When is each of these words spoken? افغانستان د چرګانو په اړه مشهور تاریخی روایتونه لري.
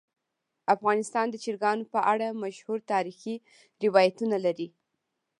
افغانستان 0.75 1.25
د 1.31 1.35
چرګانو 1.43 1.89
په 1.93 1.99
اړه 2.11 2.27
مشهور 2.43 2.79
تاریخی 2.91 3.35
روایتونه 3.85 4.37
لري. 4.45 4.67